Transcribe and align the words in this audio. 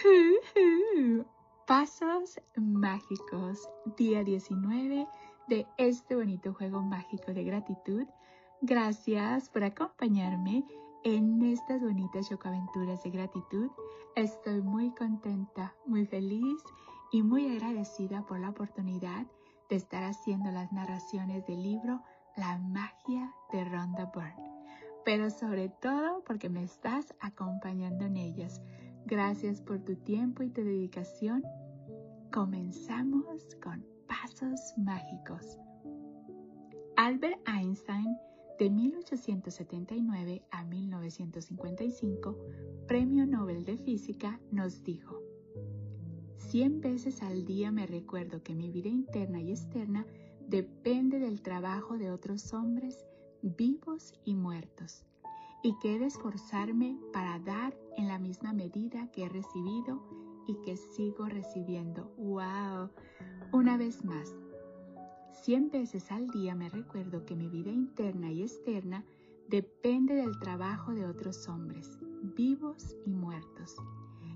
Pasos 1.66 2.40
mágicos, 2.56 3.68
día 3.96 4.24
19 4.24 5.06
de 5.48 5.66
este 5.76 6.16
bonito 6.16 6.54
juego 6.54 6.82
mágico 6.82 7.32
de 7.32 7.44
gratitud. 7.44 8.06
Gracias 8.62 9.48
por 9.48 9.64
acompañarme 9.64 10.64
en 11.04 11.42
estas 11.42 11.80
bonitas 11.82 12.28
chocaventuras 12.28 13.02
de 13.02 13.10
gratitud. 13.10 13.70
Estoy 14.16 14.62
muy 14.62 14.90
contenta, 14.94 15.74
muy 15.86 16.06
feliz 16.06 16.62
y 17.12 17.22
muy 17.22 17.48
agradecida 17.48 18.24
por 18.26 18.38
la 18.38 18.50
oportunidad 18.50 19.26
de 19.68 19.76
estar 19.76 20.04
haciendo 20.04 20.50
las 20.50 20.72
narraciones 20.72 21.46
del 21.46 21.62
libro 21.62 22.02
La 22.36 22.58
magia 22.58 23.32
de 23.52 23.64
Rhonda 23.64 24.10
Byrne. 24.14 24.50
Pero 25.04 25.30
sobre 25.30 25.68
todo 25.68 26.22
porque 26.24 26.48
me 26.48 26.62
estás 26.62 27.14
acompañando 27.20 28.04
en 28.04 28.16
ellas. 28.16 28.60
Gracias 29.10 29.60
por 29.60 29.80
tu 29.80 29.96
tiempo 29.96 30.44
y 30.44 30.50
tu 30.50 30.62
dedicación. 30.62 31.42
Comenzamos 32.32 33.56
con 33.60 33.84
pasos 34.06 34.72
mágicos. 34.76 35.58
Albert 36.96 37.40
Einstein, 37.48 38.16
de 38.60 38.70
1879 38.70 40.44
a 40.52 40.62
1955, 40.62 42.38
Premio 42.86 43.26
Nobel 43.26 43.64
de 43.64 43.78
Física, 43.78 44.38
nos 44.52 44.84
dijo, 44.84 45.20
Cien 46.36 46.80
veces 46.80 47.20
al 47.22 47.44
día 47.44 47.72
me 47.72 47.88
recuerdo 47.88 48.44
que 48.44 48.54
mi 48.54 48.70
vida 48.70 48.90
interna 48.90 49.40
y 49.40 49.50
externa 49.50 50.06
depende 50.46 51.18
del 51.18 51.42
trabajo 51.42 51.98
de 51.98 52.12
otros 52.12 52.54
hombres 52.54 53.04
vivos 53.42 54.14
y 54.24 54.36
muertos, 54.36 55.04
y 55.62 55.78
que 55.78 55.94
he 55.94 55.98
de 55.98 56.06
esforzarme 56.06 56.98
para 57.12 57.38
dar 57.40 57.76
en 57.96 58.08
la 58.08 58.18
misma 58.18 58.52
medida 58.52 59.10
que 59.10 59.24
he 59.24 59.28
recibido 59.28 60.02
y 60.46 60.54
que 60.64 60.76
sigo 60.76 61.26
recibiendo. 61.26 62.12
¡Wow! 62.16 62.90
Una 63.52 63.76
vez 63.76 64.04
más, 64.04 64.34
cien 65.42 65.70
veces 65.70 66.10
al 66.10 66.28
día 66.28 66.54
me 66.54 66.68
recuerdo 66.68 67.24
que 67.24 67.36
mi 67.36 67.48
vida 67.48 67.70
interna 67.70 68.30
y 68.30 68.42
externa 68.42 69.04
depende 69.48 70.14
del 70.14 70.38
trabajo 70.38 70.92
de 70.92 71.06
otros 71.06 71.48
hombres, 71.48 71.98
vivos 72.36 72.96
y 73.04 73.10
muertos, 73.10 73.76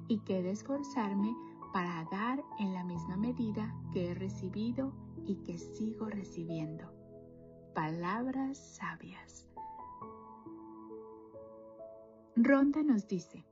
y 0.09 0.19
que 0.20 0.38
he 0.38 0.42
de 0.42 0.50
esforzarme 0.50 1.34
para 1.72 2.05
dar 2.11 2.42
en 2.59 2.75
la 2.75 2.84
misma 2.84 3.16
medida 3.16 3.75
que 3.92 4.11
he 4.11 4.14
recibido 4.14 4.92
y 5.27 5.36
que 5.36 5.59
sigo 5.59 6.09
recibiendo. 6.09 6.92
Palabras 7.75 8.59
sabias. 8.77 9.44
Ronda 12.37 12.83
nos 12.83 13.07
dice, 13.07 13.45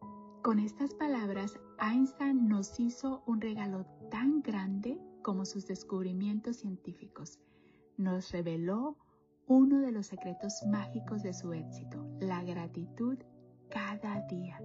con 0.42 0.58
estas 0.58 0.92
palabras 0.94 1.56
Einstein 1.80 2.48
nos 2.48 2.80
hizo 2.80 3.22
un 3.26 3.40
regalo 3.40 3.86
tan 4.10 4.42
grande 4.42 4.98
como 5.22 5.44
sus 5.44 5.68
descubrimientos 5.68 6.56
científicos. 6.56 7.38
Nos 7.96 8.32
reveló 8.32 8.96
uno 9.46 9.78
de 9.78 9.92
los 9.92 10.08
secretos 10.08 10.64
mágicos 10.66 11.22
de 11.22 11.32
su 11.32 11.52
éxito, 11.52 12.04
la 12.18 12.42
gratitud 12.42 13.18
cada 13.70 14.26
día. 14.26 14.60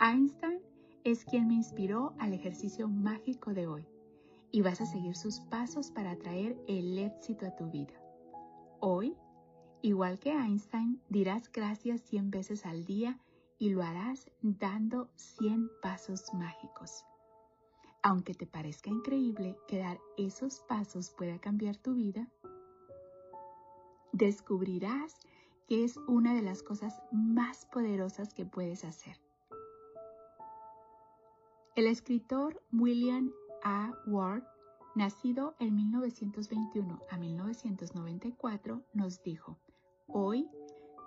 Einstein 0.00 0.58
es 1.04 1.24
quien 1.24 1.46
me 1.46 1.54
inspiró 1.54 2.12
al 2.18 2.32
ejercicio 2.32 2.88
mágico 2.88 3.54
de 3.54 3.68
hoy 3.68 3.86
y 4.50 4.62
vas 4.62 4.80
a 4.80 4.86
seguir 4.86 5.14
sus 5.14 5.38
pasos 5.42 5.92
para 5.92 6.16
traer 6.16 6.60
el 6.66 6.98
éxito 6.98 7.46
a 7.46 7.54
tu 7.54 7.70
vida. 7.70 7.94
Hoy, 8.80 9.16
igual 9.82 10.18
que 10.18 10.30
Einstein, 10.30 11.00
dirás 11.08 11.50
gracias 11.52 12.00
100 12.02 12.30
veces 12.30 12.64
al 12.64 12.84
día 12.84 13.18
y 13.58 13.70
lo 13.70 13.82
harás 13.82 14.30
dando 14.40 15.08
100 15.16 15.70
pasos 15.82 16.32
mágicos. 16.34 17.04
Aunque 18.02 18.34
te 18.34 18.46
parezca 18.46 18.90
increíble 18.90 19.56
que 19.68 19.78
dar 19.78 20.00
esos 20.16 20.60
pasos 20.60 21.10
pueda 21.10 21.38
cambiar 21.38 21.76
tu 21.76 21.94
vida, 21.94 22.28
descubrirás 24.12 25.16
que 25.68 25.84
es 25.84 25.96
una 26.08 26.34
de 26.34 26.42
las 26.42 26.62
cosas 26.62 27.00
más 27.12 27.66
poderosas 27.66 28.34
que 28.34 28.44
puedes 28.44 28.84
hacer. 28.84 29.16
El 31.74 31.86
escritor 31.86 32.62
William 32.72 33.32
A. 33.62 33.92
Ward, 34.06 34.42
nacido 34.94 35.54
en 35.58 35.74
1921 35.74 37.00
a 37.08 37.16
1994, 37.16 38.82
nos 38.92 39.22
dijo, 39.22 39.56
hoy 40.12 40.48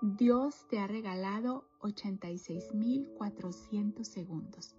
Dios 0.02 0.68
te 0.70 0.80
ha 0.80 0.88
regalado 0.88 1.70
86.400 1.82 4.04
segundos 4.04 4.76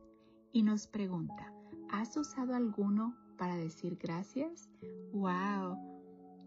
y 0.52 0.62
nos 0.62 0.86
pregunta, 0.86 1.52
¿has 1.90 2.16
usado 2.16 2.54
alguno 2.54 3.14
para 3.38 3.56
decir 3.56 3.96
gracias? 3.96 4.68
¡Wow! 5.12 5.76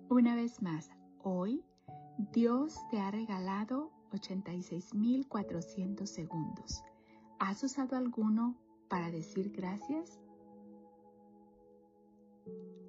Una 0.09 0.35
vez 0.35 0.61
más, 0.61 0.89
hoy 1.23 1.63
Dios 2.33 2.75
te 2.91 2.99
ha 2.99 3.09
regalado 3.11 3.91
86.400 4.11 6.05
segundos. 6.05 6.83
¿Has 7.39 7.63
usado 7.63 7.95
alguno 7.95 8.57
para 8.89 9.09
decir 9.11 9.51
gracias? 9.51 10.19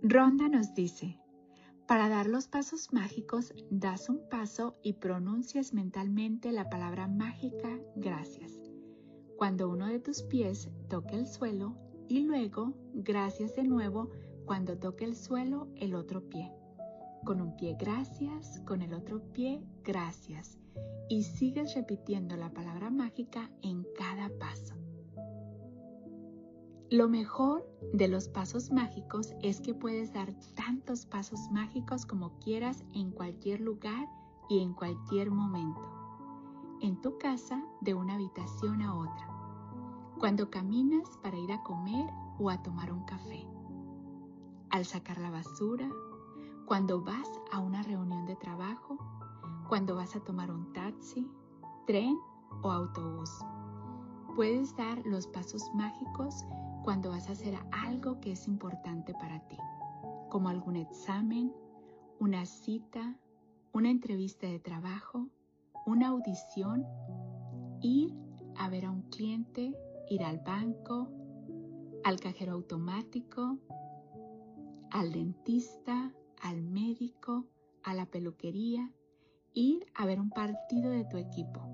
Ronda 0.03 0.49
nos 0.49 0.75
dice, 0.75 1.20
para 1.91 2.09
dar 2.09 2.29
los 2.29 2.47
pasos 2.47 2.93
mágicos, 2.93 3.53
das 3.69 4.09
un 4.09 4.21
paso 4.29 4.77
y 4.81 4.93
pronuncias 4.93 5.75
mentalmente 5.75 6.53
la 6.53 6.71
palabra 6.71 7.09
mágica 7.09 7.81
gracias. 7.97 8.53
Cuando 9.37 9.69
uno 9.69 9.89
de 9.89 9.99
tus 9.99 10.23
pies 10.23 10.71
toque 10.89 11.17
el 11.17 11.27
suelo 11.27 11.75
y 12.07 12.21
luego 12.21 12.75
gracias 12.95 13.57
de 13.57 13.65
nuevo 13.65 14.09
cuando 14.45 14.79
toque 14.79 15.05
el 15.05 15.17
suelo 15.17 15.67
el 15.75 15.97
otro 15.97 16.29
pie. 16.29 16.53
Con 17.25 17.41
un 17.41 17.57
pie 17.57 17.77
gracias, 17.77 18.61
con 18.65 18.83
el 18.83 18.95
otro 18.95 19.21
pie 19.33 19.61
gracias. 19.83 20.61
Y 21.09 21.25
sigues 21.25 21.75
repitiendo 21.75 22.37
la 22.37 22.53
palabra 22.53 22.91
mágica 22.91 23.51
en 23.63 23.85
cada 23.99 24.31
paso. 24.39 24.77
Lo 26.91 27.09
mejor 27.09 27.65
de 27.93 28.09
los 28.09 28.27
pasos 28.29 28.73
mágicos 28.73 29.33
es 29.43 29.61
que 29.61 29.75
puedes 29.75 30.13
dar 30.13 30.35
tantos 30.57 31.07
pasos 31.07 31.49
mágicos 31.53 32.05
como 32.05 32.37
quieras 32.41 32.83
en 32.93 33.13
cualquier 33.13 33.61
lugar 33.61 34.09
y 34.49 34.59
en 34.59 34.75
cualquier 34.75 35.31
momento. 35.31 35.89
En 36.81 37.01
tu 37.01 37.17
casa, 37.17 37.63
de 37.81 37.95
una 37.95 38.15
habitación 38.15 38.83
a 38.83 38.93
otra. 38.93 39.29
Cuando 40.19 40.51
caminas 40.51 41.09
para 41.23 41.39
ir 41.39 41.53
a 41.53 41.63
comer 41.63 42.11
o 42.41 42.51
a 42.51 42.61
tomar 42.61 42.93
un 42.93 43.05
café. 43.05 43.47
Al 44.71 44.85
sacar 44.85 45.19
la 45.19 45.31
basura. 45.31 45.89
Cuando 46.67 47.05
vas 47.05 47.31
a 47.53 47.61
una 47.61 47.85
reunión 47.85 48.27
de 48.27 48.35
trabajo. 48.35 48.99
Cuando 49.69 49.95
vas 49.95 50.17
a 50.17 50.25
tomar 50.25 50.51
un 50.51 50.73
taxi, 50.73 51.31
tren 51.87 52.19
o 52.63 52.73
autobús. 52.73 53.31
Puedes 54.35 54.75
dar 54.77 55.01
los 55.07 55.29
pasos 55.29 55.71
mágicos 55.73 56.45
cuando 56.83 57.11
vas 57.11 57.29
a 57.29 57.33
hacer 57.33 57.55
algo 57.73 58.21
que 58.21 58.33
es 58.33 58.49
importante 58.49 59.13
para 59.15 59.41
ti, 59.49 59.57
como 60.29 60.49
algún 60.49 60.77
examen, 60.77 61.53
una 62.19 62.47
cita, 62.47 63.19
una 63.73 63.91
entrevista 63.91 64.47
de 64.47 64.59
trabajo, 64.59 65.29
una 65.87 66.09
audición, 66.09 66.87
ir 67.81 68.15
a 68.57 68.69
ver 68.69 68.87
a 68.87 68.91
un 68.91 69.03
cliente, 69.03 69.75
ir 70.09 70.25
al 70.25 70.39
banco, 70.39 71.09
al 72.05 72.19
cajero 72.19 72.53
automático, 72.53 73.59
al 74.91 75.13
dentista, 75.13 76.13
al 76.43 76.63
médico, 76.63 77.47
a 77.83 77.95
la 77.95 78.07
peluquería, 78.07 78.91
ir 79.53 79.87
a 79.95 80.07
ver 80.07 80.21
un 80.21 80.31
partido 80.31 80.91
de 80.91 81.05
tu 81.05 81.17
equipo 81.17 81.70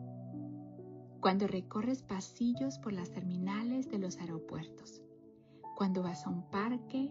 cuando 1.21 1.47
recorres 1.47 2.03
pasillos 2.03 2.79
por 2.79 2.93
las 2.93 3.13
terminales 3.13 3.91
de 3.91 3.99
los 3.99 4.19
aeropuertos, 4.19 5.03
cuando 5.75 6.03
vas 6.03 6.27
a 6.27 6.31
un 6.31 6.49
parque 6.51 7.11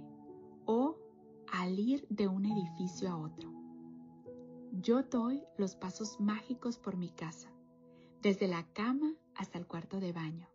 o 0.65 0.97
al 1.51 1.79
ir 1.79 2.05
de 2.09 2.27
un 2.27 2.45
edificio 2.45 3.09
a 3.09 3.17
otro. 3.17 3.51
Yo 4.71 5.03
doy 5.03 5.43
los 5.57 5.75
pasos 5.75 6.19
mágicos 6.19 6.77
por 6.77 6.97
mi 6.97 7.09
casa, 7.09 7.49
desde 8.21 8.47
la 8.47 8.63
cama 8.73 9.13
hasta 9.35 9.57
el 9.57 9.67
cuarto 9.67 9.99
de 9.99 10.11
baño, 10.11 10.47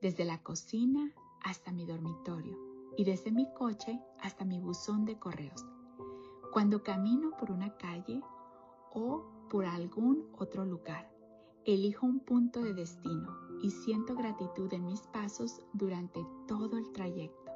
desde 0.00 0.24
la 0.24 0.42
cocina 0.42 1.12
hasta 1.42 1.72
mi 1.72 1.86
dormitorio 1.86 2.58
y 2.96 3.04
desde 3.04 3.30
mi 3.30 3.52
coche 3.54 4.00
hasta 4.20 4.44
mi 4.44 4.58
buzón 4.58 5.04
de 5.04 5.18
correos. 5.18 5.64
Cuando 6.52 6.82
camino 6.82 7.30
por 7.36 7.50
una 7.50 7.76
calle 7.76 8.20
o 8.92 9.48
por 9.48 9.64
algún 9.66 10.28
otro 10.38 10.64
lugar 10.64 11.09
Elijo 11.72 12.04
un 12.04 12.18
punto 12.18 12.62
de 12.62 12.74
destino 12.74 13.28
y 13.62 13.70
siento 13.70 14.16
gratitud 14.16 14.72
en 14.72 14.86
mis 14.86 15.02
pasos 15.02 15.62
durante 15.72 16.18
todo 16.48 16.76
el 16.76 16.90
trayecto. 16.90 17.52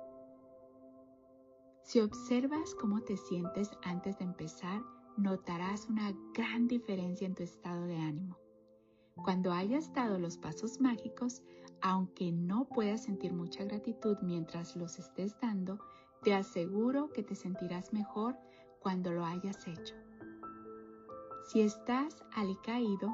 Si 1.82 1.98
observas 1.98 2.76
cómo 2.76 3.00
te 3.00 3.16
sientes 3.16 3.72
antes 3.82 4.16
de 4.18 4.26
empezar, 4.26 4.80
notarás 5.16 5.88
una 5.88 6.14
gran 6.32 6.68
diferencia 6.68 7.26
en 7.26 7.34
tu 7.34 7.42
estado 7.42 7.86
de 7.86 7.96
ánimo. 7.96 8.38
Cuando 9.16 9.50
hayas 9.50 9.92
dado 9.92 10.20
los 10.20 10.38
pasos 10.38 10.80
mágicos, 10.80 11.42
aunque 11.82 12.30
no 12.30 12.68
puedas 12.68 13.02
sentir 13.02 13.32
mucha 13.32 13.64
gratitud 13.64 14.16
mientras 14.22 14.76
los 14.76 14.96
estés 15.00 15.36
dando, 15.40 15.80
te 16.22 16.34
aseguro 16.34 17.10
que 17.12 17.24
te 17.24 17.34
sentirás 17.34 17.92
mejor 17.92 18.36
cuando 18.78 19.10
lo 19.10 19.24
hayas 19.24 19.66
hecho. 19.66 19.96
Si 21.48 21.62
estás 21.62 22.24
alicaído, 22.32 23.12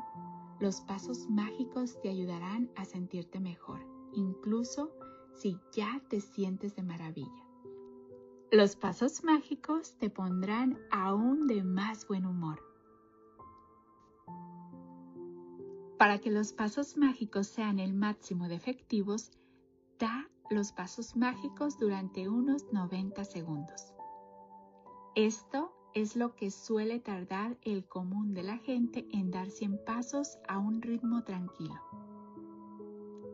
los 0.60 0.82
pasos 0.82 1.28
mágicos 1.30 1.98
te 2.02 2.10
ayudarán 2.10 2.70
a 2.76 2.84
sentirte 2.84 3.40
mejor, 3.40 3.80
incluso 4.12 4.94
si 5.34 5.58
ya 5.72 6.02
te 6.10 6.20
sientes 6.20 6.76
de 6.76 6.82
maravilla. 6.82 7.46
Los 8.52 8.76
pasos 8.76 9.24
mágicos 9.24 9.94
te 9.98 10.10
pondrán 10.10 10.78
aún 10.90 11.46
de 11.46 11.64
más 11.64 12.06
buen 12.06 12.26
humor. 12.26 12.62
Para 15.98 16.18
que 16.18 16.30
los 16.30 16.52
pasos 16.52 16.96
mágicos 16.96 17.46
sean 17.46 17.78
el 17.78 17.94
máximo 17.94 18.48
de 18.48 18.56
efectivos, 18.56 19.30
da 19.98 20.28
los 20.50 20.72
pasos 20.72 21.16
mágicos 21.16 21.78
durante 21.78 22.28
unos 22.28 22.70
90 22.72 23.24
segundos. 23.24 23.94
Esto 25.14 25.72
es 25.94 26.16
lo 26.16 26.34
que 26.34 26.50
suele 26.50 27.00
tardar 27.00 27.56
el 27.62 27.84
común 27.86 28.34
de 28.34 28.42
la 28.42 28.58
gente 28.58 29.06
en 29.12 29.30
dar 29.30 29.50
100 29.50 29.84
pasos 29.84 30.38
a 30.48 30.58
un 30.58 30.82
ritmo 30.82 31.24
tranquilo. 31.24 31.80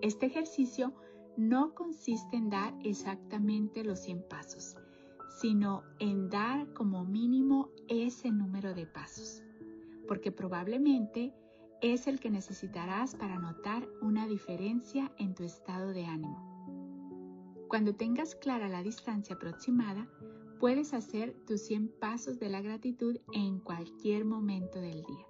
Este 0.03 0.27
ejercicio 0.27 0.95
no 1.37 1.75
consiste 1.75 2.37
en 2.37 2.49
dar 2.49 2.75
exactamente 2.83 3.85
los 3.85 4.01
100 4.01 4.29
pasos, 4.29 4.77
sino 5.41 5.83
en 5.99 6.31
dar 6.31 6.73
como 6.73 7.05
mínimo 7.05 7.71
ese 7.89 8.31
número 8.31 8.75
de 8.75 8.87
pasos, 8.87 9.43
porque 10.09 10.33
probablemente 10.33 11.35
es 11.83 12.07
el 12.07 12.21
que 12.21 12.31
necesitarás 12.31 13.15
para 13.15 13.39
notar 13.39 13.87
una 14.01 14.27
diferencia 14.27 15.13
en 15.19 15.35
tu 15.35 15.45
estado 15.45 15.93
de 15.93 16.07
ánimo. 16.07 16.57
Cuando 17.69 17.95
tengas 17.95 18.35
clara 18.35 18.69
la 18.69 18.83
distancia 18.83 19.35
aproximada, 19.35 20.09
puedes 20.59 20.95
hacer 20.95 21.35
tus 21.47 21.63
100 21.63 21.99
pasos 22.01 22.39
de 22.39 22.49
la 22.49 22.61
gratitud 22.61 23.19
en 23.33 23.61
cualquier 23.61 24.25
momento 24.25 24.81
del 24.81 25.03
día. 25.05 25.27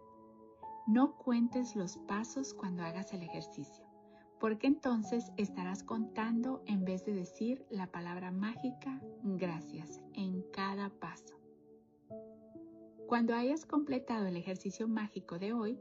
No 0.86 1.16
cuentes 1.16 1.76
los 1.76 1.96
pasos 1.98 2.54
cuando 2.54 2.82
hagas 2.82 3.12
el 3.12 3.22
ejercicio 3.22 3.86
porque 4.40 4.66
entonces 4.66 5.32
estarás 5.36 5.82
contando 5.82 6.62
en 6.66 6.84
vez 6.84 7.04
de 7.04 7.14
decir 7.14 7.64
la 7.70 7.90
palabra 7.90 8.30
mágica 8.30 9.00
gracias 9.22 10.00
en 10.14 10.42
cada 10.52 10.90
paso. 10.90 11.40
Cuando 13.06 13.34
hayas 13.34 13.64
completado 13.64 14.26
el 14.26 14.36
ejercicio 14.36 14.88
mágico 14.88 15.38
de 15.38 15.52
hoy, 15.52 15.78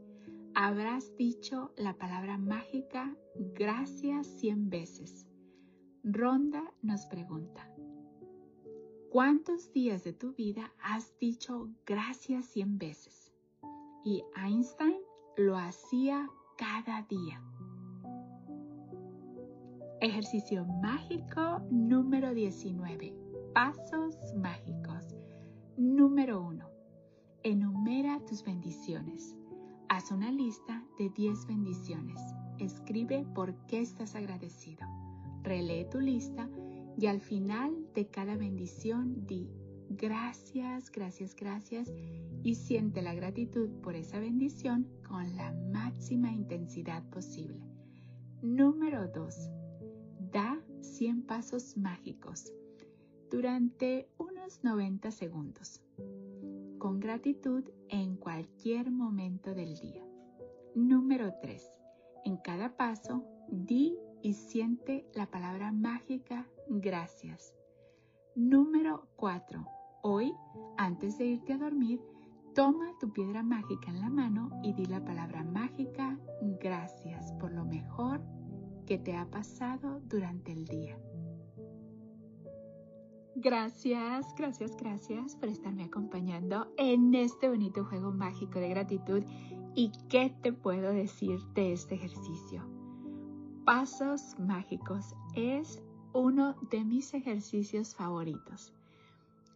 habrás 0.54 1.16
dicho 1.18 1.74
la 1.76 1.98
palabra 1.98 2.38
mágica 2.38 3.16
gracias 3.54 4.28
100 4.28 4.70
veces. 4.70 5.28
Ronda 6.04 6.64
nos 6.82 7.08
pregunta, 7.08 7.68
¿cuántos 9.16 9.72
días 9.72 10.04
de 10.04 10.12
tu 10.12 10.34
vida 10.34 10.74
has 10.84 11.18
dicho 11.20 11.70
gracias 11.86 12.48
100 12.48 12.78
veces? 12.78 13.32
Y 14.04 14.26
Einstein 14.36 14.98
lo 15.38 15.58
hacía 15.58 16.30
cada 16.58 17.02
día. 17.04 17.42
Ejercicio 20.02 20.66
mágico 20.66 21.62
número 21.72 22.34
19. 22.34 23.16
Pasos 23.54 24.18
mágicos. 24.36 25.16
Número 25.78 26.42
1. 26.42 26.70
Enumera 27.44 28.20
tus 28.26 28.44
bendiciones. 28.44 29.34
Haz 29.88 30.12
una 30.12 30.30
lista 30.30 30.84
de 31.00 31.10
10 31.10 31.48
bendiciones. 31.48 32.20
Escribe 32.60 33.26
por 33.34 33.56
qué 33.68 33.80
estás 33.80 34.14
agradecido. 34.14 34.86
Relee 35.42 35.86
tu 35.86 36.02
lista 36.02 36.50
y 36.98 37.06
al 37.08 37.22
final 37.22 37.85
de 37.96 38.08
cada 38.08 38.36
bendición 38.36 39.26
di 39.26 39.50
gracias, 39.90 40.92
gracias, 40.92 41.34
gracias 41.34 41.92
y 42.44 42.56
siente 42.56 43.02
la 43.02 43.14
gratitud 43.16 43.70
por 43.82 43.96
esa 43.96 44.20
bendición 44.20 44.88
con 45.08 45.36
la 45.38 45.54
máxima 45.72 46.32
intensidad 46.32 47.04
posible. 47.10 47.62
Número 48.42 49.08
2 49.08 49.50
da 50.32 50.62
100 50.82 51.24
pasos 51.24 51.78
mágicos 51.78 52.52
durante 53.32 54.10
unos 54.18 54.62
90 54.64 55.12
segundos, 55.12 55.82
con 56.78 57.00
gratitud 57.00 57.64
en 57.88 58.18
cualquier 58.18 58.92
momento 58.92 59.54
del 59.54 59.80
día. 59.80 60.06
Número 60.76 61.34
3. 61.42 61.64
En 62.26 62.38
cada 62.38 62.76
paso, 62.76 63.24
di 63.50 63.98
y 64.22 64.34
siente 64.34 65.06
la 65.14 65.28
palabra 65.28 65.72
mágica 65.72 66.46
gracias. 66.68 67.54
Número 68.36 69.08
4. 69.16 69.66
Hoy, 70.02 70.36
antes 70.76 71.18
de 71.18 71.26
irte 71.26 71.54
a 71.54 71.58
dormir, 71.58 72.02
toma 72.54 72.92
tu 73.00 73.14
piedra 73.14 73.44
mágica 73.44 73.90
en 73.90 74.02
la 74.02 74.10
mano 74.10 74.50
y 74.62 74.74
di 74.74 74.86
la 74.88 75.02
palabra 75.06 75.42
mágica 75.46 76.20
gracias 76.62 77.32
por 77.40 77.54
lo 77.54 77.64
mejor 77.64 78.22
que 78.86 78.98
te 78.98 79.16
ha 79.16 79.26
pasado 79.30 80.02
durante 80.02 80.52
el 80.52 80.66
día. 80.66 81.00
Gracias, 83.38 84.36
gracias, 84.36 84.76
gracias 84.76 85.38
por 85.38 85.48
estarme 85.48 85.86
acompañando 85.86 86.74
en 86.78 87.16
este 87.16 87.48
bonito 87.48 87.86
juego 87.86 88.12
mágico 88.12 88.60
de 88.60 88.68
gratitud. 88.68 89.24
¿Y 89.76 89.94
qué 90.10 90.36
te 90.42 90.52
puedo 90.52 90.92
decir 90.92 91.40
de 91.54 91.72
este 91.72 91.96
ejercicio? 91.96 92.68
Pasos 93.64 94.36
mágicos 94.38 95.16
es 95.36 95.82
uno 96.16 96.56
de 96.72 96.86
mis 96.86 97.14
ejercicios 97.14 97.94
favoritos. 97.94 98.72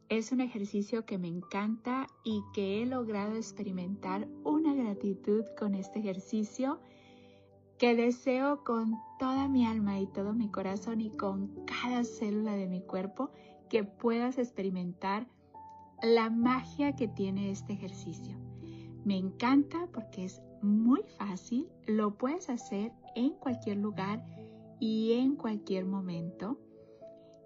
Es 0.10 0.34
un 0.34 0.42
ejercicio 0.42 1.06
que 1.06 1.18
me 1.18 1.30
encanta 1.30 2.08
y 2.26 2.44
que 2.54 2.82
he 2.84 2.86
logrado 2.86 3.36
experimentar 3.36 4.28
una 4.44 4.74
gratitud 4.74 5.46
con 5.58 5.74
este 5.74 6.00
ejercicio 6.00 6.82
que 7.78 7.96
deseo 7.96 8.66
con 8.66 8.98
toda 9.20 9.48
mi 9.48 9.66
alma 9.66 10.02
y 10.02 10.08
todo 10.08 10.34
mi 10.34 10.50
corazón 10.50 11.00
y 11.00 11.12
con 11.12 11.48
cada 11.66 12.04
célula 12.04 12.58
de 12.58 12.68
mi 12.68 12.82
cuerpo 12.82 13.32
que 13.70 13.86
puedas 13.86 14.38
experimentar 14.38 15.28
la 16.02 16.30
magia 16.30 16.94
que 16.94 17.08
tiene 17.08 17.52
este 17.52 17.72
ejercicio. 17.72 18.36
Me 19.06 19.16
encanta 19.16 19.88
porque 19.94 20.26
es 20.26 20.42
muy 20.62 21.04
fácil, 21.18 21.70
lo 21.88 22.18
puedes 22.18 22.50
hacer 22.50 22.92
en 23.16 23.30
cualquier 23.36 23.78
lugar 23.78 24.26
y 24.80 25.14
en 25.14 25.36
cualquier 25.36 25.86
momento. 25.86 26.60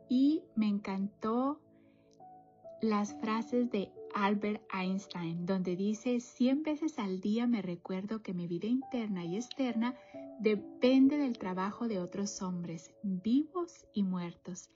Y 0.10 0.44
me 0.56 0.68
encantó 0.68 1.60
las 2.82 3.14
frases 3.20 3.72
de 3.72 3.92
Albert 4.14 4.62
Einstein, 4.72 5.46
donde 5.46 5.76
dice, 5.76 6.20
100 6.20 6.64
veces 6.64 7.00
al 7.00 7.20
día 7.20 7.48
me 7.48 7.62
recuerdo 7.62 8.22
que 8.22 8.34
mi 8.34 8.48
vida 8.48 8.68
interna 8.68 9.26
y 9.26 9.38
externa 9.38 9.96
depende 10.40 11.18
del 11.18 11.38
trabajo 11.38 11.88
de 11.88 12.00
otros 12.00 12.42
hombres, 12.42 12.92
vivos 13.02 13.88
y 13.94 14.04
muertos, 14.04 14.70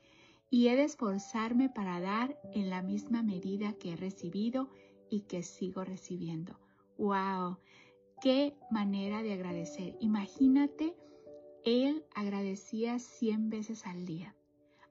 y 0.49 0.69
he 0.69 0.75
de 0.75 0.85
esforzarme 0.85 1.69
para 1.69 1.99
dar 1.99 2.39
en 2.53 2.69
la 2.69 2.81
misma 2.81 3.21
medida 3.21 3.73
que 3.73 3.93
he 3.93 3.95
recibido 3.95 4.69
y 5.09 5.21
que 5.21 5.43
sigo 5.43 5.83
recibiendo. 5.83 6.57
¡Wow! 6.97 7.57
¡Qué 8.21 8.55
manera 8.71 9.21
de 9.21 9.33
agradecer! 9.33 9.97
Imagínate, 9.99 10.95
él 11.65 12.05
agradecía 12.15 12.99
100 12.99 13.49
veces 13.49 13.85
al 13.85 14.05
día 14.05 14.35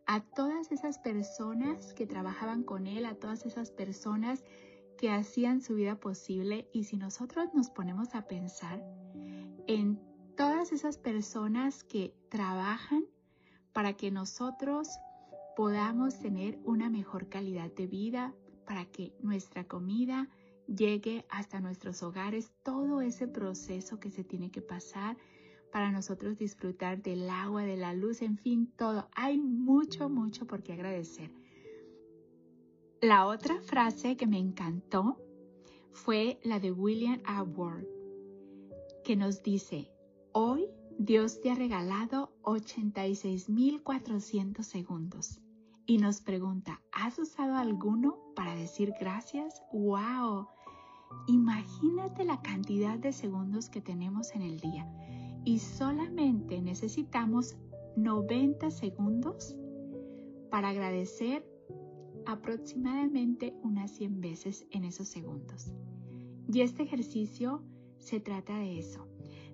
a 0.06 0.20
todas 0.20 0.70
esas 0.70 0.99
personas 0.99 1.92
que 1.92 2.06
trabajaban 2.06 2.62
con 2.62 2.87
él, 2.87 3.04
a 3.06 3.16
todas 3.16 3.44
esas 3.44 3.70
personas 3.73 4.44
que 4.96 5.11
hacían 5.11 5.61
su 5.61 5.75
vida 5.75 5.99
posible. 5.99 6.68
Y 6.73 6.85
si 6.85 6.96
nosotros 6.96 7.52
nos 7.54 7.70
ponemos 7.70 8.14
a 8.14 8.26
pensar 8.26 8.82
en 9.66 10.00
todas 10.37 10.73
esas 10.73 10.96
personas 10.96 11.82
que 11.82 12.14
trabajan 12.28 13.04
para 13.73 13.94
que 13.94 14.11
nosotros 14.11 14.88
podamos 15.56 16.18
tener 16.20 16.58
una 16.64 16.88
mejor 16.88 17.28
calidad 17.28 17.70
de 17.73 17.87
vida, 17.87 18.32
para 18.64 18.85
que 18.85 19.12
nuestra 19.20 19.64
comida 19.64 20.28
llegue 20.66 21.25
hasta 21.28 21.61
nuestros 21.61 22.02
hogares, 22.02 22.52
todo 22.62 23.00
ese 23.00 23.26
proceso 23.26 23.99
que 23.99 24.11
se 24.11 24.25
tiene 24.25 24.50
que 24.50 24.62
pasar 24.62 25.16
para 25.73 25.90
nosotros 25.90 26.38
disfrutar 26.38 27.02
del 27.02 27.28
agua, 27.28 27.62
de 27.62 27.76
la 27.76 27.92
luz, 27.92 28.23
en 28.23 28.38
fin, 28.38 28.73
todo. 28.76 29.08
Hay 29.14 29.37
mucho, 29.38 30.08
mucho 30.08 30.46
por 30.46 30.62
qué 30.62 30.73
agradecer. 30.73 31.30
La 33.00 33.26
otra 33.26 33.61
frase 33.61 34.16
que 34.16 34.26
me 34.26 34.38
encantó 34.38 35.18
fue 35.92 36.40
la 36.42 36.58
de 36.61 36.73
William 36.73 37.20
A. 37.25 37.44
Que 39.04 39.16
nos 39.16 39.42
dice, 39.42 39.90
hoy 40.32 40.70
Dios 40.99 41.40
te 41.40 41.50
ha 41.50 41.54
regalado 41.54 42.32
86.400 42.42 44.62
segundos 44.62 45.40
y 45.85 45.99
nos 45.99 46.23
pregunta, 46.23 46.80
¿has 46.90 47.18
usado 47.18 47.56
alguno 47.56 48.18
para 48.35 48.54
decir 48.54 48.94
gracias? 48.99 49.62
¡Wow! 49.73 50.49
Imagínate 51.28 52.25
la 52.25 52.40
cantidad 52.42 52.99
de 52.99 53.12
segundos 53.12 53.68
que 53.68 53.80
tenemos 53.80 54.35
en 54.35 54.42
el 54.42 54.58
día 54.58 54.85
y 55.46 55.60
solamente 55.60 56.60
necesitamos 56.60 57.56
90 57.96 58.70
segundos 58.72 59.56
para 60.50 60.70
agradecer 60.70 61.46
aproximadamente 62.26 63.54
unas 63.62 63.92
100 63.92 64.20
veces 64.20 64.66
en 64.72 64.84
esos 64.84 65.08
segundos. 65.08 65.72
Y 66.52 66.60
este 66.60 66.82
ejercicio 66.82 67.62
se 67.98 68.18
trata 68.18 68.58
de 68.58 68.80
eso. 68.80 69.06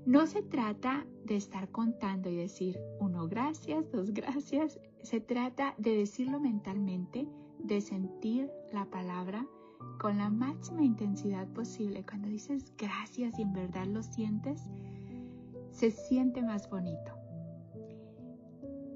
No 0.06 0.26
se 0.26 0.42
trata 0.42 1.06
de 1.26 1.37
estar 1.37 1.70
contando 1.70 2.30
y 2.30 2.37
decir 2.37 2.80
uno 2.99 3.28
gracias, 3.28 3.92
dos 3.92 4.12
gracias. 4.12 4.80
Se 5.02 5.20
trata 5.20 5.75
de 5.76 5.94
decirlo 5.94 6.40
mentalmente, 6.40 7.28
de 7.58 7.82
sentir 7.82 8.50
la 8.72 8.87
palabra 8.87 9.46
con 10.00 10.16
la 10.16 10.30
máxima 10.30 10.82
intensidad 10.82 11.46
posible. 11.52 12.02
Cuando 12.04 12.28
dices 12.28 12.72
gracias 12.78 13.38
y 13.38 13.42
en 13.42 13.52
verdad 13.52 13.87
lo 13.87 14.02
sientes, 14.02 14.62
se 15.73 15.91
siente 15.91 16.43
más 16.43 16.69
bonito. 16.71 17.12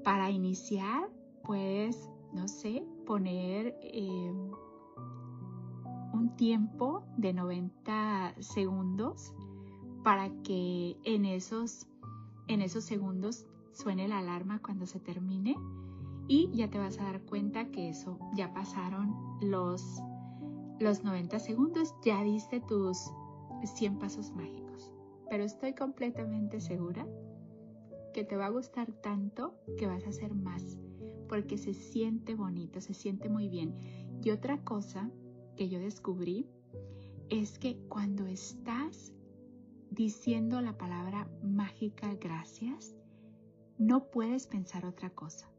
Para 0.03 0.29
iniciar, 0.29 1.09
puedes, 1.43 2.09
no 2.33 2.47
sé, 2.47 2.83
poner 3.05 3.77
eh, 3.81 4.31
un 6.13 6.35
tiempo 6.37 7.03
de 7.17 7.33
90 7.33 8.35
segundos 8.39 9.33
para 10.03 10.29
que 10.43 10.95
en 11.03 11.25
esos, 11.25 11.87
en 12.47 12.61
esos 12.61 12.85
segundos 12.85 13.45
suene 13.73 14.07
la 14.07 14.19
alarma 14.19 14.61
cuando 14.61 14.85
se 14.85 14.99
termine 14.99 15.55
y 16.27 16.49
ya 16.53 16.69
te 16.69 16.77
vas 16.77 16.99
a 16.99 17.03
dar 17.03 17.21
cuenta 17.21 17.69
que 17.71 17.89
eso 17.89 18.17
ya 18.33 18.53
pasaron 18.53 19.15
los, 19.41 20.01
los 20.79 21.03
90 21.03 21.39
segundos, 21.39 21.93
ya 22.03 22.23
diste 22.23 22.61
tus 22.61 23.11
100 23.63 23.99
pasos 23.99 24.31
mágicos. 24.31 24.66
Pero 25.29 25.43
estoy 25.43 25.73
completamente 25.73 26.59
segura 26.59 27.07
que 28.13 28.23
te 28.23 28.35
va 28.35 28.47
a 28.47 28.49
gustar 28.49 28.91
tanto 28.91 29.59
que 29.77 29.87
vas 29.87 30.05
a 30.05 30.09
hacer 30.09 30.33
más, 30.33 30.77
porque 31.29 31.57
se 31.57 31.73
siente 31.73 32.35
bonito, 32.35 32.81
se 32.81 32.93
siente 32.93 33.29
muy 33.29 33.49
bien. 33.49 33.75
Y 34.23 34.31
otra 34.31 34.63
cosa 34.63 35.11
que 35.55 35.69
yo 35.69 35.79
descubrí 35.79 36.47
es 37.29 37.59
que 37.59 37.77
cuando 37.89 38.25
estás 38.25 39.13
diciendo 39.91 40.61
la 40.61 40.77
palabra 40.77 41.29
mágica 41.43 42.15
gracias, 42.15 42.95
no 43.77 44.09
puedes 44.09 44.47
pensar 44.47 44.85
otra 44.85 45.09
cosa. 45.09 45.51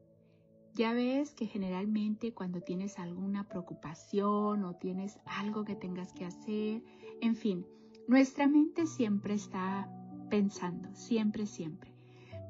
Ya 0.75 0.93
ves 0.93 1.35
que 1.35 1.47
generalmente 1.47 2.33
cuando 2.33 2.61
tienes 2.61 2.99
alguna 2.99 3.49
preocupación 3.49 4.65
o 4.65 4.75
tienes 4.75 5.19
algo 5.25 5.65
que 5.65 5.75
tengas 5.75 6.13
que 6.13 6.25
hacer, 6.25 6.83
en 7.21 7.35
fin, 7.35 7.67
nuestra 8.09 8.49
mente 8.49 8.87
siempre 8.87 9.35
está 9.35 9.89
pensando, 10.31 10.89
siempre, 10.95 11.47
siempre. 11.47 11.93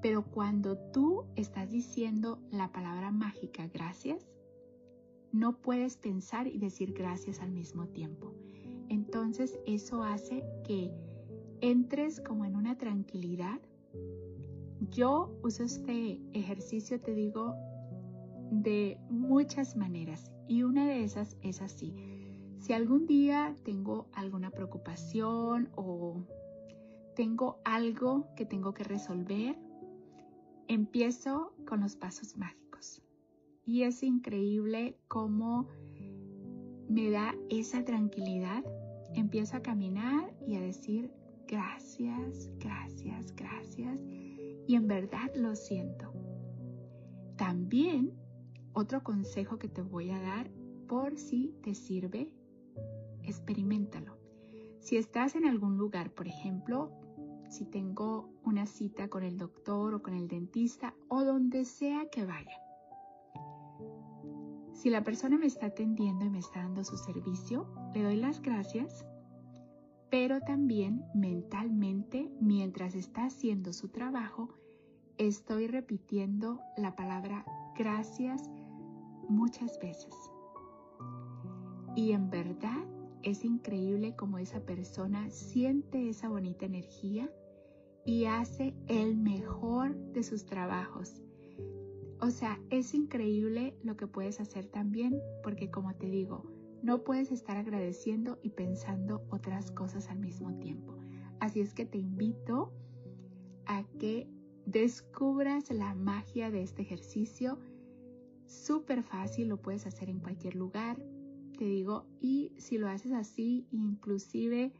Pero 0.00 0.24
cuando 0.24 0.78
tú 0.92 1.24
estás 1.34 1.70
diciendo 1.70 2.38
la 2.52 2.70
palabra 2.70 3.10
mágica 3.10 3.66
gracias, 3.66 4.28
no 5.32 5.60
puedes 5.60 5.96
pensar 5.96 6.46
y 6.46 6.58
decir 6.58 6.92
gracias 6.92 7.40
al 7.40 7.50
mismo 7.50 7.88
tiempo. 7.88 8.32
Entonces 8.88 9.58
eso 9.66 10.04
hace 10.04 10.44
que 10.64 10.92
entres 11.60 12.20
como 12.20 12.44
en 12.44 12.54
una 12.54 12.78
tranquilidad. 12.78 13.60
Yo 14.92 15.36
uso 15.42 15.64
este 15.64 16.20
ejercicio, 16.32 17.00
te 17.00 17.14
digo, 17.14 17.54
de 18.52 18.98
muchas 19.10 19.76
maneras 19.76 20.30
y 20.46 20.62
una 20.62 20.86
de 20.86 21.02
esas 21.02 21.36
es 21.42 21.60
así. 21.60 22.17
Si 22.58 22.72
algún 22.72 23.06
día 23.06 23.54
tengo 23.64 24.08
alguna 24.12 24.50
preocupación 24.50 25.70
o 25.76 26.24
tengo 27.14 27.60
algo 27.64 28.26
que 28.36 28.44
tengo 28.44 28.74
que 28.74 28.84
resolver, 28.84 29.56
empiezo 30.66 31.52
con 31.66 31.80
los 31.80 31.96
pasos 31.96 32.36
mágicos. 32.36 33.02
Y 33.64 33.82
es 33.82 34.02
increíble 34.02 34.98
cómo 35.08 35.68
me 36.88 37.10
da 37.10 37.34
esa 37.50 37.84
tranquilidad. 37.84 38.64
Empiezo 39.14 39.56
a 39.56 39.62
caminar 39.62 40.34
y 40.46 40.56
a 40.56 40.60
decir 40.60 41.10
gracias, 41.46 42.50
gracias, 42.58 43.34
gracias. 43.34 43.98
Y 44.66 44.74
en 44.74 44.86
verdad 44.86 45.34
lo 45.34 45.54
siento. 45.54 46.12
También 47.36 48.12
otro 48.72 49.02
consejo 49.02 49.58
que 49.58 49.68
te 49.68 49.82
voy 49.82 50.10
a 50.10 50.20
dar 50.20 50.50
por 50.86 51.16
si 51.16 51.54
te 51.62 51.74
sirve, 51.74 52.32
experimentalo. 53.28 54.16
Si 54.80 54.96
estás 54.96 55.34
en 55.36 55.46
algún 55.46 55.76
lugar, 55.76 56.10
por 56.12 56.26
ejemplo, 56.26 56.90
si 57.48 57.64
tengo 57.64 58.30
una 58.44 58.66
cita 58.66 59.08
con 59.08 59.22
el 59.22 59.36
doctor 59.36 59.94
o 59.94 60.02
con 60.02 60.14
el 60.14 60.28
dentista 60.28 60.94
o 61.08 61.24
donde 61.24 61.64
sea 61.64 62.08
que 62.10 62.24
vaya. 62.24 62.56
Si 64.72 64.90
la 64.90 65.02
persona 65.02 65.38
me 65.38 65.46
está 65.46 65.66
atendiendo 65.66 66.24
y 66.24 66.30
me 66.30 66.38
está 66.38 66.62
dando 66.62 66.84
su 66.84 66.96
servicio, 66.96 67.66
le 67.94 68.02
doy 68.02 68.16
las 68.16 68.40
gracias, 68.40 69.04
pero 70.10 70.40
también 70.40 71.04
mentalmente, 71.14 72.30
mientras 72.40 72.94
está 72.94 73.24
haciendo 73.24 73.72
su 73.72 73.88
trabajo, 73.88 74.50
estoy 75.18 75.66
repitiendo 75.66 76.60
la 76.76 76.94
palabra 76.94 77.44
gracias 77.76 78.48
muchas 79.28 79.78
veces. 79.80 80.14
Y 81.96 82.12
en 82.12 82.30
verdad 82.30 82.86
es 83.22 83.44
increíble 83.44 84.14
como 84.16 84.38
esa 84.38 84.60
persona 84.60 85.30
siente 85.30 86.08
esa 86.08 86.28
bonita 86.28 86.66
energía 86.66 87.30
y 88.04 88.24
hace 88.24 88.74
el 88.86 89.16
mejor 89.16 89.96
de 90.12 90.22
sus 90.22 90.46
trabajos. 90.46 91.22
O 92.20 92.30
sea, 92.30 92.60
es 92.70 92.94
increíble 92.94 93.76
lo 93.82 93.96
que 93.96 94.06
puedes 94.06 94.40
hacer 94.40 94.66
también 94.66 95.20
porque 95.42 95.70
como 95.70 95.94
te 95.94 96.08
digo, 96.08 96.44
no 96.82 97.04
puedes 97.04 97.32
estar 97.32 97.56
agradeciendo 97.56 98.38
y 98.42 98.50
pensando 98.50 99.24
otras 99.30 99.70
cosas 99.70 100.08
al 100.08 100.18
mismo 100.18 100.54
tiempo. 100.58 100.96
Así 101.40 101.60
es 101.60 101.74
que 101.74 101.86
te 101.86 101.98
invito 101.98 102.72
a 103.66 103.84
que 103.98 104.28
descubras 104.66 105.70
la 105.70 105.94
magia 105.94 106.50
de 106.50 106.62
este 106.62 106.82
ejercicio 106.82 107.58
súper 108.46 109.02
fácil, 109.02 109.48
lo 109.48 109.60
puedes 109.60 109.86
hacer 109.86 110.08
en 110.08 110.20
cualquier 110.20 110.54
lugar, 110.54 110.98
te 111.58 111.64
digo, 111.64 112.06
y 112.20 112.52
si 112.56 112.78
lo 112.78 112.88
haces 112.88 113.12
así, 113.12 113.66
inclusive 113.72 114.72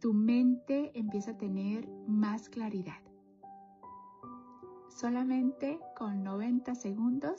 tu 0.00 0.12
mente 0.12 0.90
empieza 0.98 1.30
a 1.30 1.38
tener 1.38 1.88
más 2.08 2.48
claridad. 2.48 3.00
Solamente 4.88 5.78
con 5.96 6.24
90 6.24 6.74
segundos 6.74 7.38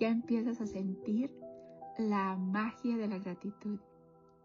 ya 0.00 0.08
empiezas 0.08 0.60
a 0.62 0.66
sentir 0.66 1.30
la 1.98 2.36
magia 2.36 2.96
de 2.96 3.08
la 3.08 3.18
gratitud. 3.18 3.78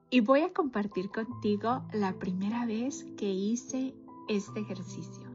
Y 0.09 0.19
voy 0.19 0.41
a 0.41 0.53
compartir 0.53 1.09
contigo 1.09 1.83
la 1.93 2.13
primera 2.19 2.65
vez 2.65 3.05
que 3.15 3.31
hice 3.31 3.95
este 4.27 4.59
ejercicio. 4.59 5.29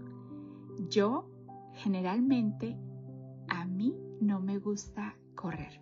Yo 0.90 1.30
generalmente 1.72 2.76
a 3.48 3.64
mí 3.64 3.96
no 4.20 4.40
me 4.40 4.58
gusta 4.58 5.16
correr. 5.34 5.80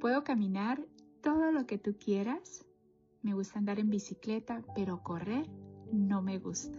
Puedo 0.00 0.24
caminar 0.24 0.86
todo 1.26 1.50
lo 1.50 1.66
que 1.66 1.76
tú 1.76 1.96
quieras. 1.98 2.64
Me 3.20 3.34
gusta 3.34 3.58
andar 3.58 3.80
en 3.80 3.90
bicicleta, 3.90 4.62
pero 4.76 5.02
correr 5.02 5.50
no 5.92 6.22
me 6.22 6.38
gusta. 6.38 6.78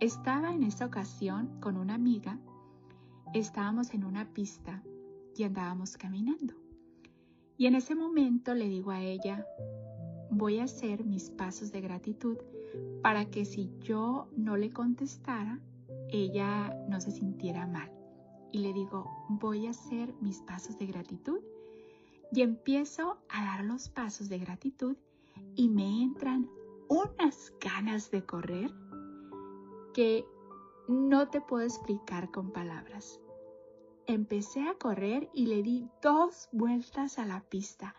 Estaba 0.00 0.52
en 0.52 0.64
esta 0.64 0.84
ocasión 0.84 1.60
con 1.60 1.76
una 1.76 1.94
amiga. 1.94 2.40
Estábamos 3.32 3.94
en 3.94 4.02
una 4.02 4.32
pista 4.32 4.82
y 5.36 5.44
andábamos 5.44 5.96
caminando. 5.96 6.54
Y 7.56 7.66
en 7.66 7.76
ese 7.76 7.94
momento 7.94 8.54
le 8.54 8.68
digo 8.68 8.90
a 8.90 9.02
ella, 9.02 9.46
voy 10.32 10.58
a 10.58 10.64
hacer 10.64 11.04
mis 11.04 11.30
pasos 11.30 11.70
de 11.70 11.80
gratitud 11.80 12.38
para 13.04 13.26
que 13.26 13.44
si 13.44 13.70
yo 13.78 14.26
no 14.36 14.56
le 14.56 14.72
contestara, 14.72 15.60
ella 16.08 16.76
no 16.88 17.00
se 17.00 17.12
sintiera 17.12 17.68
mal 17.68 17.92
y 18.50 18.58
le 18.58 18.72
digo, 18.72 19.08
voy 19.28 19.68
a 19.68 19.70
hacer 19.70 20.12
mis 20.20 20.40
pasos 20.40 20.76
de 20.76 20.86
gratitud 20.86 21.38
y 22.32 22.42
empiezo 22.42 23.18
a 23.28 23.44
dar 23.44 23.64
los 23.64 23.88
pasos 23.88 24.28
de 24.28 24.38
gratitud 24.38 24.96
y 25.54 25.68
me 25.68 26.02
entran 26.02 26.48
unas 26.88 27.52
ganas 27.60 28.10
de 28.10 28.24
correr 28.24 28.72
que 29.92 30.24
no 30.88 31.28
te 31.28 31.40
puedo 31.40 31.64
explicar 31.64 32.30
con 32.30 32.52
palabras. 32.52 33.20
Empecé 34.06 34.68
a 34.68 34.74
correr 34.74 35.30
y 35.32 35.46
le 35.46 35.62
di 35.62 35.88
dos 36.02 36.48
vueltas 36.52 37.18
a 37.18 37.24
la 37.24 37.40
pista. 37.40 37.94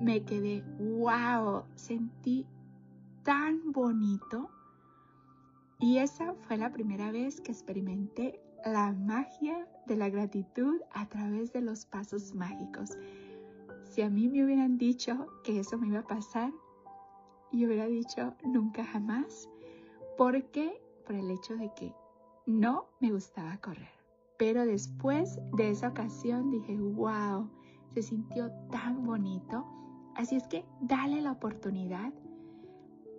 Me 0.00 0.24
quedé, 0.24 0.62
wow, 0.78 1.64
sentí 1.74 2.46
tan 3.22 3.72
bonito. 3.72 4.48
Y 5.78 5.98
esa 5.98 6.34
fue 6.34 6.56
la 6.56 6.72
primera 6.72 7.10
vez 7.10 7.40
que 7.40 7.52
experimenté 7.52 8.40
la 8.64 8.92
magia 8.92 9.68
de 9.86 9.96
la 9.96 10.08
gratitud 10.08 10.80
a 10.92 11.08
través 11.08 11.52
de 11.52 11.60
los 11.60 11.84
pasos 11.84 12.34
mágicos. 12.34 12.96
Si 13.92 14.00
a 14.00 14.08
mí 14.08 14.26
me 14.26 14.42
hubieran 14.42 14.78
dicho 14.78 15.26
que 15.44 15.60
eso 15.60 15.76
me 15.76 15.88
iba 15.88 15.98
a 15.98 16.06
pasar, 16.06 16.50
yo 17.52 17.66
hubiera 17.66 17.84
dicho 17.84 18.34
nunca 18.42 18.86
jamás. 18.86 19.50
¿Por 20.16 20.44
qué? 20.44 20.82
Por 21.04 21.14
el 21.14 21.30
hecho 21.30 21.56
de 21.56 21.70
que 21.74 21.94
no 22.46 22.86
me 23.00 23.12
gustaba 23.12 23.58
correr. 23.58 23.92
Pero 24.38 24.64
después 24.64 25.38
de 25.58 25.68
esa 25.68 25.88
ocasión 25.88 26.50
dije, 26.50 26.74
wow, 26.78 27.50
se 27.92 28.00
sintió 28.00 28.50
tan 28.70 29.04
bonito. 29.04 29.66
Así 30.14 30.36
es 30.36 30.48
que 30.48 30.64
dale 30.80 31.20
la 31.20 31.32
oportunidad 31.32 32.14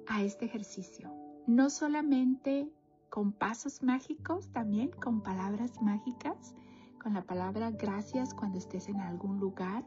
a 0.07 0.23
este 0.23 0.45
ejercicio. 0.45 1.13
No 1.45 1.69
solamente 1.69 2.67
con 3.11 3.31
pasos 3.31 3.83
mágicos, 3.83 4.51
también 4.51 4.89
con 4.89 5.21
palabras 5.21 5.79
mágicas, 5.83 6.55
con 6.99 7.13
la 7.13 7.21
palabra 7.21 7.69
gracias 7.69 8.33
cuando 8.33 8.57
estés 8.57 8.89
en 8.89 8.99
algún 9.01 9.39
lugar 9.39 9.85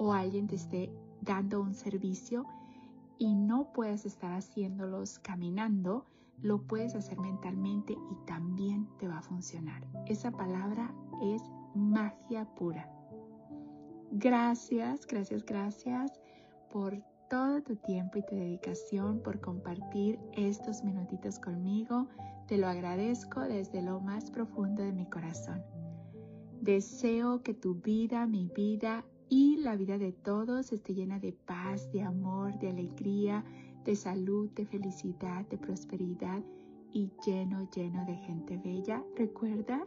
o 0.00 0.14
alguien 0.14 0.46
te 0.46 0.56
esté 0.56 0.90
dando 1.20 1.60
un 1.60 1.74
servicio 1.74 2.46
y 3.18 3.34
no 3.34 3.70
puedes 3.74 4.06
estar 4.06 4.32
haciéndolos 4.32 5.18
caminando, 5.18 6.06
lo 6.40 6.62
puedes 6.62 6.94
hacer 6.94 7.18
mentalmente 7.20 7.92
y 7.92 8.26
también 8.26 8.88
te 8.98 9.06
va 9.06 9.18
a 9.18 9.22
funcionar. 9.22 9.86
Esa 10.06 10.30
palabra 10.30 10.90
es 11.22 11.42
magia 11.74 12.46
pura. 12.54 12.90
Gracias, 14.10 15.06
gracias, 15.06 15.44
gracias 15.44 16.18
por 16.72 16.96
todo 17.28 17.62
tu 17.62 17.76
tiempo 17.76 18.16
y 18.18 18.22
tu 18.22 18.34
dedicación, 18.34 19.20
por 19.22 19.38
compartir 19.42 20.18
estos 20.32 20.82
minutitos 20.82 21.38
conmigo. 21.38 22.08
Te 22.48 22.56
lo 22.56 22.68
agradezco 22.68 23.40
desde 23.40 23.82
lo 23.82 24.00
más 24.00 24.30
profundo 24.30 24.82
de 24.82 24.92
mi 24.92 25.04
corazón. 25.04 25.62
Deseo 26.62 27.42
que 27.42 27.52
tu 27.52 27.74
vida, 27.74 28.26
mi 28.26 28.46
vida 28.46 29.04
y 29.30 29.58
la 29.58 29.76
vida 29.76 29.96
de 29.96 30.10
todos 30.10 30.72
esté 30.72 30.92
llena 30.92 31.20
de 31.20 31.32
paz, 31.32 31.90
de 31.92 32.02
amor, 32.02 32.58
de 32.58 32.68
alegría, 32.68 33.44
de 33.84 33.94
salud, 33.94 34.50
de 34.50 34.66
felicidad, 34.66 35.46
de 35.46 35.56
prosperidad 35.56 36.42
y 36.92 37.12
lleno, 37.24 37.70
lleno 37.70 38.04
de 38.06 38.16
gente 38.16 38.58
bella. 38.58 39.04
Recuerda, 39.16 39.86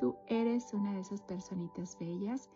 tú 0.00 0.16
eres 0.26 0.74
una 0.74 0.92
de 0.92 1.00
esas 1.00 1.22
personitas 1.22 1.96
bellas. 2.00 2.50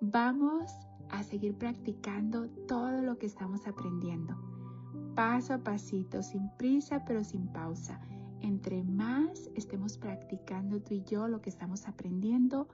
Vamos 0.00 0.72
a 1.10 1.22
seguir 1.22 1.54
practicando 1.54 2.48
todo 2.66 3.00
lo 3.00 3.16
que 3.18 3.26
estamos 3.26 3.68
aprendiendo, 3.68 4.36
paso 5.14 5.54
a 5.54 5.58
pasito, 5.58 6.24
sin 6.24 6.50
prisa 6.58 7.04
pero 7.04 7.22
sin 7.22 7.46
pausa. 7.46 8.00
Entre 8.40 8.82
más 8.82 9.48
estemos 9.54 9.96
practicando 9.96 10.80
tú 10.80 10.94
y 10.94 11.04
yo 11.04 11.28
lo 11.28 11.40
que 11.40 11.50
estamos 11.50 11.86
aprendiendo, 11.86 12.66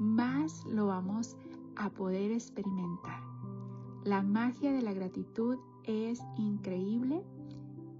más 0.00 0.64
lo 0.64 0.88
vamos 0.88 1.36
a 1.76 1.90
poder 1.90 2.30
experimentar. 2.32 3.20
La 4.04 4.22
magia 4.22 4.72
de 4.72 4.82
la 4.82 4.92
gratitud 4.92 5.58
es 5.84 6.20
increíble 6.36 7.22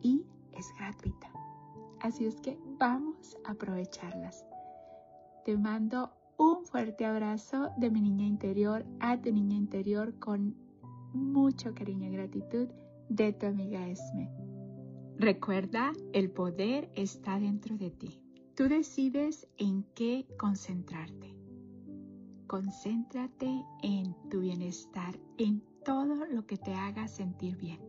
y 0.03 0.25
es 0.53 0.67
gratuita. 0.79 1.31
Así 2.01 2.27
es 2.27 2.41
que 2.41 2.59
vamos 2.79 3.37
a 3.45 3.53
aprovecharlas. 3.53 4.45
Te 5.45 5.57
mando 5.57 6.11
un 6.39 6.65
fuerte 6.65 7.05
abrazo 7.05 7.71
de 7.77 7.91
mi 7.91 8.01
niña 8.01 8.27
interior 8.27 8.85
a 9.01 9.21
tu 9.21 9.33
niña 9.33 9.57
interior 9.57 10.19
con 10.19 10.55
mucho 11.13 11.75
cariño 11.75 12.09
y 12.09 12.13
gratitud 12.13 12.69
de 13.09 13.33
tu 13.33 13.47
amiga 13.47 13.89
Esme. 13.89 14.31
Recuerda, 15.19 15.93
el 16.13 16.31
poder 16.31 16.91
está 16.95 17.39
dentro 17.39 17.77
de 17.79 17.91
ti. 17.91 18.21
Tú 18.55 18.69
decides 18.69 19.49
en 19.57 19.85
qué 19.95 20.27
concentrarte. 20.39 21.36
Concéntrate 22.47 23.65
en 23.83 24.15
tu 24.31 24.41
bienestar, 24.41 25.19
en 25.39 25.63
todo 25.85 26.27
lo 26.27 26.47
que 26.47 26.57
te 26.57 26.73
haga 26.75 27.09
sentir 27.09 27.57
bien. 27.57 27.86